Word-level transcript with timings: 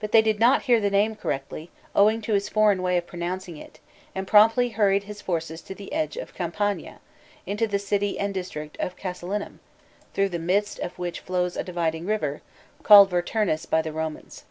But 0.00 0.12
they 0.12 0.22
did 0.22 0.40
not 0.40 0.62
hear 0.62 0.80
the 0.80 0.88
name 0.88 1.14
correctly, 1.14 1.70
owing 1.94 2.22
to 2.22 2.32
his 2.32 2.48
foreign 2.48 2.80
way 2.80 2.96
of 2.96 3.06
pronouncing 3.06 3.58
it, 3.58 3.80
and 4.14 4.26
promptly 4.26 4.70
hurried 4.70 5.02
kis 5.02 5.20
forces 5.20 5.60
to 5.60 5.74
the 5.74 5.92
edge 5.92 6.16
of 6.16 6.32
Campania, 6.34 7.00
into 7.44 7.66
the 7.66 7.78
city 7.78 8.18
and 8.18 8.32
district 8.32 8.78
of 8.78 8.96
Casilinum, 8.96 9.60
through 10.14 10.30
the 10.30 10.38
midst 10.38 10.78
of 10.78 10.98
which 10.98 11.20
flows 11.20 11.58
a 11.58 11.64
dividing 11.64 12.06
river, 12.06 12.40
called 12.82 13.10
Vul 13.10 13.20
turnus 13.20 13.66
by 13.66 13.82
the 13.82 13.92
Romans. 13.92 14.44